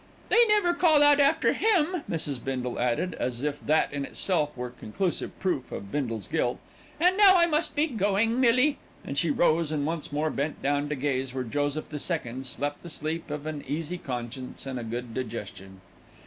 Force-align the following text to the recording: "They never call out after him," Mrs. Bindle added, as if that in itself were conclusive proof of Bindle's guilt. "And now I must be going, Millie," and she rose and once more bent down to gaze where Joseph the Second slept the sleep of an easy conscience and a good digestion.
"They 0.29 0.47
never 0.47 0.73
call 0.73 1.03
out 1.03 1.19
after 1.19 1.53
him," 1.53 2.01
Mrs. 2.09 2.43
Bindle 2.43 2.79
added, 2.79 3.13
as 3.19 3.43
if 3.43 3.63
that 3.67 3.93
in 3.93 4.03
itself 4.03 4.57
were 4.57 4.71
conclusive 4.71 5.39
proof 5.39 5.71
of 5.71 5.91
Bindle's 5.91 6.27
guilt. 6.27 6.57
"And 6.99 7.15
now 7.15 7.33
I 7.35 7.45
must 7.45 7.75
be 7.75 7.85
going, 7.85 8.39
Millie," 8.39 8.79
and 9.05 9.15
she 9.15 9.29
rose 9.29 9.71
and 9.71 9.85
once 9.85 10.11
more 10.11 10.31
bent 10.31 10.59
down 10.63 10.89
to 10.89 10.95
gaze 10.95 11.35
where 11.35 11.43
Joseph 11.43 11.89
the 11.89 11.99
Second 11.99 12.47
slept 12.47 12.81
the 12.81 12.89
sleep 12.89 13.29
of 13.29 13.45
an 13.45 13.63
easy 13.67 13.99
conscience 13.99 14.65
and 14.65 14.79
a 14.79 14.83
good 14.83 15.13
digestion. 15.13 15.81